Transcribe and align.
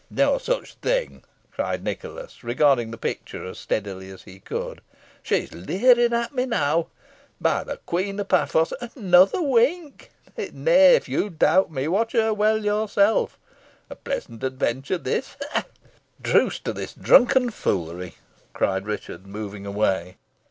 "No 0.09 0.39
such 0.39 0.73
thing," 0.73 1.21
cried 1.51 1.83
Nicholas, 1.83 2.43
regarding 2.43 2.89
the 2.89 2.97
picture 2.97 3.45
as 3.45 3.59
steadily 3.59 4.09
as 4.09 4.23
he 4.23 4.39
could 4.39 4.81
"she's 5.21 5.53
leering 5.53 6.11
at 6.11 6.33
me 6.33 6.47
now. 6.47 6.87
By 7.39 7.63
the 7.65 7.77
Queen 7.85 8.19
of 8.19 8.27
Paphos! 8.27 8.73
another 8.95 9.43
wink. 9.43 10.09
Nay, 10.53 10.95
if 10.95 11.07
you 11.07 11.29
doubt 11.29 11.69
me, 11.69 11.87
watch 11.87 12.13
her 12.13 12.33
well 12.33 12.65
yourself. 12.65 13.37
A 13.91 13.95
pleasant 13.95 14.43
adventure 14.43 14.97
this 14.97 15.37
ha! 15.51 15.51
ha!" 15.53 15.63
"A 15.69 16.23
truce 16.23 16.57
to 16.61 16.73
this 16.73 16.95
drunken 16.95 17.51
foolery," 17.51 18.15
cried 18.53 18.87
Richard, 18.87 19.27
moving 19.27 19.67
away. 19.67 20.17